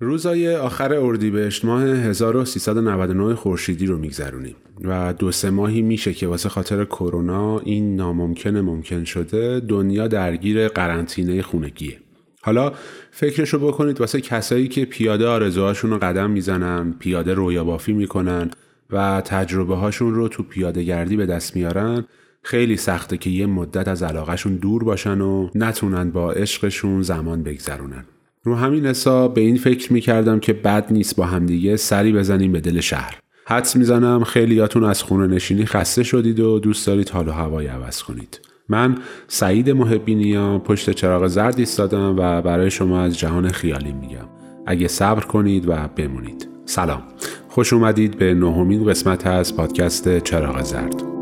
روزای 0.00 0.56
آخر 0.56 0.94
اردیبهشت 0.94 1.64
ماه 1.64 1.82
1399 1.82 3.34
خورشیدی 3.34 3.86
رو 3.86 3.98
میگذرونیم 3.98 4.56
و 4.84 5.14
دو 5.18 5.32
سه 5.32 5.50
ماهی 5.50 5.82
میشه 5.82 6.12
که 6.12 6.26
واسه 6.26 6.48
خاطر 6.48 6.84
کرونا 6.84 7.58
این 7.58 7.96
ناممکن 7.96 8.56
ممکن 8.56 9.04
شده 9.04 9.60
دنیا 9.60 10.08
درگیر 10.08 10.68
قرنطینه 10.68 11.42
خونگیه. 11.42 11.98
حالا 12.42 12.72
فکرشو 13.10 13.58
بکنید 13.58 14.00
واسه 14.00 14.20
کسایی 14.20 14.68
که 14.68 14.84
پیاده 14.84 15.26
آرزوهاشون 15.26 15.90
رو 15.90 15.98
قدم 15.98 16.30
می‌زنن 16.30 16.94
پیاده 16.98 17.34
رویابافی 17.34 17.92
می‌کنن 17.92 18.50
و 18.90 19.22
تجربه 19.24 19.76
هاشون 19.76 20.14
رو 20.14 20.28
تو 20.28 20.42
پیاده 20.42 20.82
گردی 20.82 21.16
به 21.16 21.26
دست 21.26 21.56
میارن 21.56 22.04
خیلی 22.42 22.76
سخته 22.76 23.16
که 23.16 23.30
یه 23.30 23.46
مدت 23.46 23.88
از 23.88 24.02
علاقهشون 24.02 24.56
دور 24.56 24.84
باشن 24.84 25.20
و 25.20 25.50
نتونن 25.54 26.10
با 26.10 26.32
عشقشون 26.32 27.02
زمان 27.02 27.42
بگذرونن. 27.42 28.04
رو 28.42 28.54
همین 28.54 28.86
حساب 28.86 29.34
به 29.34 29.40
این 29.40 29.56
فکر 29.56 29.92
می‌کردم 29.92 30.40
که 30.40 30.52
بد 30.52 30.86
نیست 30.90 31.16
با 31.16 31.24
همدیگه 31.24 31.76
سری 31.76 32.12
بزنیم 32.12 32.52
به 32.52 32.60
دل 32.60 32.80
شهر. 32.80 33.18
حدس 33.46 33.76
می‌زنم 33.76 34.24
خیلیاتون 34.24 34.84
از 34.84 35.02
خونه 35.02 35.26
نشینی 35.26 35.66
خسته 35.66 36.02
شدید 36.02 36.40
و 36.40 36.58
دوست 36.58 36.86
دارید 36.86 37.08
حال 37.08 37.28
و 37.28 37.32
هوای 37.32 37.66
عوض 37.66 38.02
کنید. 38.02 38.40
من 38.68 38.98
سعید 39.28 39.70
محبینیا 39.70 40.58
پشت 40.58 40.90
چراغ 40.90 41.26
زرد 41.26 41.58
ایستادم 41.58 42.14
و 42.18 42.42
برای 42.42 42.70
شما 42.70 43.00
از 43.00 43.18
جهان 43.18 43.48
خیالی 43.48 43.92
میگم. 43.92 44.28
اگه 44.66 44.88
صبر 44.88 45.24
کنید 45.24 45.68
و 45.68 45.88
بمونید. 45.96 46.48
سلام. 46.64 47.02
خوش 47.48 47.72
اومدید 47.72 48.18
به 48.18 48.34
نهمین 48.34 48.84
قسمت 48.84 49.26
از 49.26 49.56
پادکست 49.56 50.18
چراغ 50.18 50.62
زرد. 50.62 51.17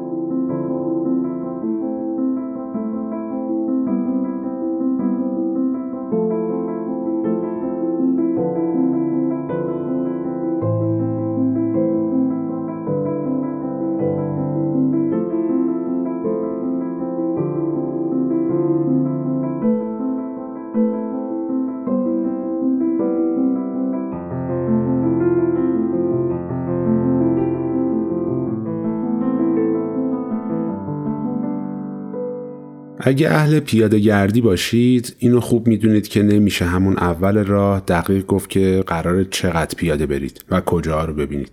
اگه 33.08 33.30
اهل 33.30 33.60
پیاده 33.60 33.98
گردی 33.98 34.40
باشید 34.40 35.16
اینو 35.18 35.40
خوب 35.40 35.66
می‌دونید 35.66 36.08
که 36.08 36.22
نمیشه 36.22 36.64
همون 36.64 36.96
اول 36.96 37.44
راه 37.44 37.80
دقیق 37.80 38.26
گفت 38.26 38.50
که 38.50 38.84
قرار 38.86 39.24
چقدر 39.24 39.74
پیاده 39.76 40.06
برید 40.06 40.44
و 40.50 40.60
کجا 40.60 41.04
رو 41.04 41.14
ببینید. 41.14 41.50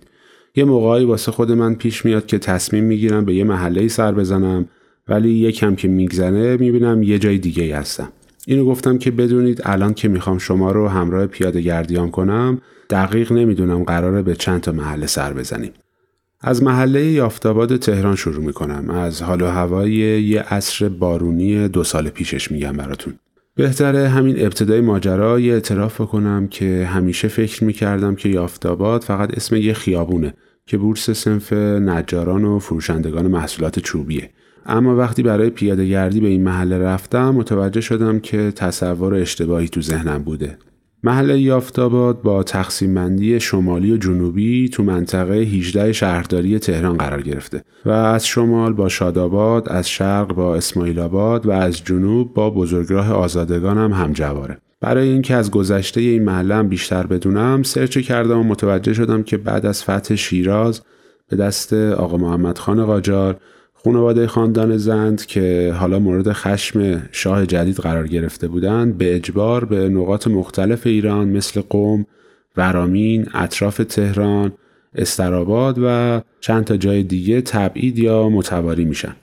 یه 0.56 0.64
موقعی 0.64 1.04
واسه 1.04 1.32
خود 1.32 1.52
من 1.52 1.74
پیش 1.74 2.04
میاد 2.04 2.26
که 2.26 2.38
تصمیم 2.38 2.84
می‌گیرم 2.84 3.24
به 3.24 3.34
یه 3.34 3.44
محله 3.44 3.88
سر 3.88 4.12
بزنم 4.12 4.68
ولی 5.08 5.30
یکم 5.30 5.74
که 5.74 5.88
میگذنه 5.88 6.56
می‌بینم 6.56 7.02
یه 7.02 7.18
جای 7.18 7.38
دیگه 7.38 7.76
هستم. 7.76 8.08
اینو 8.46 8.64
گفتم 8.64 8.98
که 8.98 9.10
بدونید 9.10 9.60
الان 9.64 9.94
که 9.94 10.08
می‌خوام 10.08 10.38
شما 10.38 10.72
رو 10.72 10.88
همراه 10.88 11.26
پیاده 11.26 11.60
گردیان 11.60 12.10
کنم 12.10 12.60
دقیق 12.90 13.32
نمی‌دونم 13.32 13.84
قراره 13.84 14.22
به 14.22 14.34
چند 14.34 14.60
تا 14.60 14.72
محله 14.72 15.06
سر 15.06 15.32
بزنیم. 15.32 15.72
از 16.46 16.62
محله 16.62 17.04
یافتاباد 17.04 17.76
تهران 17.76 18.16
شروع 18.16 18.44
می‌کنم. 18.44 18.90
از 18.90 19.22
حال 19.22 19.42
و 19.42 19.46
هوای 19.46 19.92
یه 20.22 20.40
عصر 20.40 20.88
بارونی 20.88 21.68
دو 21.68 21.84
سال 21.84 22.08
پیشش 22.08 22.50
میگم 22.50 22.72
براتون. 22.72 23.14
بهتره 23.56 24.08
همین 24.08 24.36
ابتدای 24.38 24.80
ماجرا 24.80 25.40
یه 25.40 25.52
اعتراف 25.52 26.00
بکنم 26.00 26.48
که 26.48 26.88
همیشه 26.92 27.28
فکر 27.28 27.64
می‌کردم 27.64 28.14
که 28.14 28.28
یافتاباد 28.28 29.02
فقط 29.02 29.34
اسم 29.36 29.56
یه 29.56 29.72
خیابونه 29.72 30.34
که 30.66 30.78
بورس 30.78 31.10
سنف 31.10 31.52
نجاران 31.52 32.44
و 32.44 32.58
فروشندگان 32.58 33.26
محصولات 33.26 33.78
چوبیه. 33.78 34.30
اما 34.66 34.96
وقتی 34.96 35.22
برای 35.22 35.50
پیاده 35.50 35.86
گردی 35.86 36.20
به 36.20 36.28
این 36.28 36.42
محله 36.42 36.78
رفتم 36.78 37.30
متوجه 37.30 37.80
شدم 37.80 38.20
که 38.20 38.52
تصور 38.56 39.14
اشتباهی 39.14 39.68
تو 39.68 39.82
ذهنم 39.82 40.22
بوده. 40.22 40.58
محل 41.04 41.38
یافتاباد 41.38 42.22
با 42.22 42.42
تقسیم 42.42 42.94
بندی 42.94 43.40
شمالی 43.40 43.92
و 43.92 43.96
جنوبی 43.96 44.68
تو 44.68 44.82
منطقه 44.82 45.34
18 45.34 45.92
شهرداری 45.92 46.58
تهران 46.58 46.96
قرار 46.96 47.22
گرفته 47.22 47.64
و 47.84 47.90
از 47.90 48.26
شمال 48.26 48.72
با 48.72 48.88
شاداباد، 48.88 49.68
از 49.68 49.88
شرق 49.88 50.34
با 50.34 50.56
اسماعیل 50.56 50.98
آباد 51.00 51.46
و 51.46 51.50
از 51.50 51.84
جنوب 51.84 52.34
با 52.34 52.50
بزرگراه 52.50 53.12
آزادگان 53.12 53.78
هم 53.78 53.92
همجواره. 53.92 54.58
برای 54.80 55.08
اینکه 55.08 55.34
از 55.34 55.50
گذشته 55.50 56.00
این 56.00 56.24
محله 56.24 56.62
بیشتر 56.62 57.06
بدونم 57.06 57.62
سرچ 57.62 57.98
کردم 57.98 58.38
و 58.38 58.42
متوجه 58.42 58.92
شدم 58.92 59.22
که 59.22 59.36
بعد 59.36 59.66
از 59.66 59.82
فتح 59.82 60.14
شیراز 60.14 60.82
به 61.28 61.36
دست 61.36 61.72
آقا 61.72 62.16
محمد 62.16 62.58
خان 62.58 62.86
قاجار 62.86 63.36
خانواده 63.84 64.26
خاندان 64.26 64.76
زند 64.76 65.26
که 65.26 65.74
حالا 65.78 65.98
مورد 65.98 66.32
خشم 66.32 67.02
شاه 67.12 67.46
جدید 67.46 67.76
قرار 67.76 68.06
گرفته 68.08 68.48
بودند 68.48 68.98
به 68.98 69.14
اجبار 69.16 69.64
به 69.64 69.88
نقاط 69.88 70.26
مختلف 70.28 70.86
ایران 70.86 71.28
مثل 71.28 71.60
قوم، 71.60 72.06
ورامین، 72.56 73.26
اطراف 73.34 73.76
تهران، 73.76 74.52
استراباد 74.94 75.78
و 75.82 76.20
چند 76.40 76.64
تا 76.64 76.76
جای 76.76 77.02
دیگه 77.02 77.40
تبعید 77.40 77.98
یا 77.98 78.28
متواری 78.28 78.84
میشن. 78.84 79.16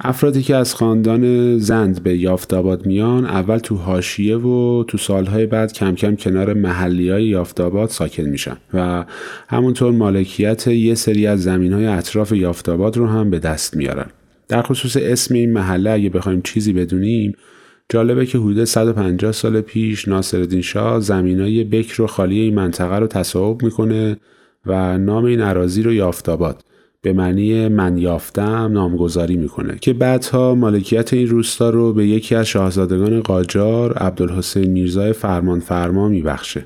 افرادی 0.00 0.42
که 0.42 0.56
از 0.56 0.74
خاندان 0.74 1.58
زند 1.58 2.02
به 2.02 2.18
یافتاباد 2.18 2.86
میان 2.86 3.26
اول 3.26 3.58
تو 3.58 3.76
هاشیه 3.76 4.36
و 4.36 4.84
تو 4.88 4.98
سالهای 4.98 5.46
بعد 5.46 5.72
کم 5.72 5.94
کم 5.94 6.16
کنار 6.16 6.54
محلی 6.54 7.10
های 7.10 7.24
یافتاباد 7.24 7.88
ساکن 7.88 8.22
میشن 8.22 8.56
و 8.74 9.04
همونطور 9.48 9.92
مالکیت 9.92 10.66
یه 10.66 10.94
سری 10.94 11.26
از 11.26 11.42
زمین 11.42 11.72
های 11.72 11.86
اطراف 11.86 12.32
یافتاباد 12.32 12.96
رو 12.96 13.06
هم 13.06 13.30
به 13.30 13.38
دست 13.38 13.76
میارن. 13.76 14.06
در 14.48 14.62
خصوص 14.62 14.96
اسم 14.96 15.34
این 15.34 15.52
محله 15.52 15.90
اگه 15.90 16.10
بخوایم 16.10 16.42
چیزی 16.42 16.72
بدونیم 16.72 17.34
جالبه 17.88 18.26
که 18.26 18.38
حدود 18.38 18.64
150 18.64 19.32
سال 19.32 19.60
پیش 19.60 20.08
ناصرالدین 20.08 20.60
شاه 20.62 21.00
زمینای 21.00 21.64
بکر 21.64 22.02
و 22.02 22.06
خالی 22.06 22.40
این 22.40 22.54
منطقه 22.54 22.96
رو 22.96 23.06
تصاحب 23.06 23.62
می‌کنه 23.62 24.16
و 24.66 24.98
نام 24.98 25.24
این 25.24 25.40
عراضی 25.40 25.82
رو 25.82 25.92
یافتاباد 25.92 26.64
به 27.04 27.12
معنی 27.12 27.68
من 27.68 27.98
یافتم 27.98 28.70
نامگذاری 28.72 29.36
می‌کنه 29.36 29.78
که 29.80 29.92
بعدها 29.92 30.54
مالکیت 30.54 31.12
این 31.12 31.28
روستا 31.28 31.70
رو 31.70 31.92
به 31.92 32.06
یکی 32.06 32.34
از 32.34 32.46
شاهزادگان 32.46 33.20
قاجار 33.20 33.92
عبدالحسین 33.92 34.70
میرزای 34.70 35.12
فرمان 35.12 35.60
فرما 35.60 36.08
میبخشه. 36.08 36.64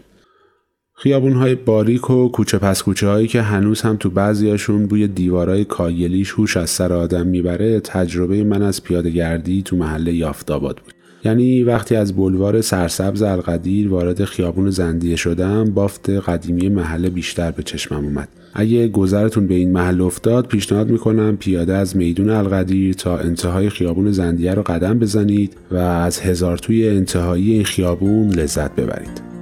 خیابون 0.94 1.32
های 1.32 1.54
باریک 1.54 2.10
و 2.10 2.28
کوچه 2.28 2.58
پس 2.58 2.82
کوچه 2.82 3.08
هایی 3.08 3.28
که 3.28 3.42
هنوز 3.42 3.80
هم 3.80 3.96
تو 3.96 4.10
بعضیاشون 4.10 4.86
بوی 4.86 5.08
دیوارای 5.08 5.64
کاگلیش 5.64 6.30
هوش 6.30 6.56
از 6.56 6.70
سر 6.70 6.92
آدم 6.92 7.26
می‌بره 7.26 7.80
تجربه 7.80 8.44
من 8.44 8.62
از 8.62 8.82
پیاده 8.82 9.10
گردی 9.10 9.62
تو 9.62 9.76
محله 9.76 10.14
یافتاباد 10.14 10.76
بود. 10.76 10.97
یعنی 11.24 11.62
وقتی 11.62 11.96
از 11.96 12.16
بلوار 12.16 12.60
سرسبز 12.60 13.22
القدیر 13.22 13.88
وارد 13.88 14.24
خیابون 14.24 14.70
زندیه 14.70 15.16
شدم 15.16 15.64
بافت 15.64 16.10
قدیمی 16.10 16.68
محله 16.68 17.10
بیشتر 17.10 17.50
به 17.50 17.62
چشمم 17.62 18.04
اومد. 18.04 18.28
اگه 18.54 18.88
گذرتون 18.88 19.46
به 19.46 19.54
این 19.54 19.72
محل 19.72 20.00
افتاد 20.00 20.46
پیشنهاد 20.46 20.90
می‌کنم 20.90 21.36
پیاده 21.36 21.74
از 21.74 21.96
میدون 21.96 22.30
القدیر 22.30 22.94
تا 22.94 23.18
انتهای 23.18 23.70
خیابون 23.70 24.12
زندیه 24.12 24.54
رو 24.54 24.62
قدم 24.62 24.98
بزنید 24.98 25.56
و 25.70 25.76
از 25.76 26.20
هزار 26.20 26.58
توی 26.58 26.88
انتهایی 26.88 27.52
این 27.52 27.64
خیابون 27.64 28.28
لذت 28.30 28.74
ببرید. 28.74 29.37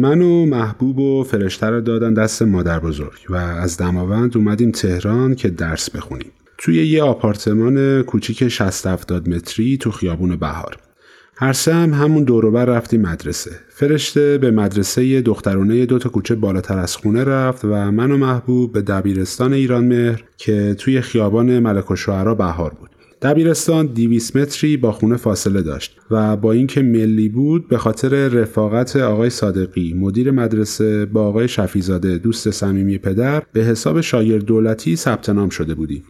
من 0.00 0.22
و 0.22 0.46
محبوب 0.46 0.98
و 0.98 1.24
فرشته 1.24 1.66
رو 1.66 1.80
دادن 1.80 2.14
دست 2.14 2.42
مادر 2.42 2.80
بزرگ 2.80 3.18
و 3.28 3.34
از 3.34 3.76
دماوند 3.76 4.36
اومدیم 4.36 4.70
تهران 4.70 5.34
که 5.34 5.48
درس 5.48 5.90
بخونیم. 5.90 6.30
توی 6.58 6.86
یه 6.86 7.02
آپارتمان 7.02 8.02
کوچیک 8.02 8.48
60 8.48 8.86
70 8.86 9.28
متری 9.28 9.76
تو 9.76 9.90
خیابون 9.90 10.36
بهار. 10.36 10.76
هر 11.36 11.56
هم 11.66 11.94
همون 11.94 12.24
دوروبر 12.24 12.64
رفتیم 12.64 13.00
مدرسه. 13.00 13.50
فرشته 13.68 14.38
به 14.38 14.50
مدرسه 14.50 15.20
دخترونه 15.20 15.86
دو 15.86 15.98
تا 15.98 16.08
کوچه 16.08 16.34
بالاتر 16.34 16.78
از 16.78 16.96
خونه 16.96 17.24
رفت 17.24 17.64
و 17.64 17.90
من 17.90 18.10
و 18.10 18.16
محبوب 18.16 18.72
به 18.72 18.82
دبیرستان 18.82 19.52
ایران 19.52 19.84
مهر 19.84 20.24
که 20.36 20.74
توی 20.78 21.00
خیابان 21.00 21.58
ملک 21.58 21.90
و 21.90 22.34
بهار 22.34 22.70
بود. 22.80 22.90
دبیرستان 23.22 23.86
200 23.86 24.36
متری 24.36 24.76
با 24.76 24.92
خونه 24.92 25.16
فاصله 25.16 25.62
داشت 25.62 25.96
و 26.10 26.36
با 26.36 26.52
اینکه 26.52 26.82
ملی 26.82 27.28
بود 27.28 27.68
به 27.68 27.78
خاطر 27.78 28.28
رفاقت 28.28 28.96
آقای 28.96 29.30
صادقی 29.30 29.94
مدیر 29.94 30.30
مدرسه 30.30 31.06
با 31.06 31.22
آقای 31.26 31.48
شفیزاده 31.48 32.18
دوست 32.18 32.50
صمیمی 32.50 32.98
پدر 32.98 33.42
به 33.52 33.64
حساب 33.64 34.00
شاگرد 34.00 34.44
دولتی 34.44 34.96
ثبت 34.96 35.30
نام 35.30 35.48
شده 35.48 35.74
بودیم 35.74 36.02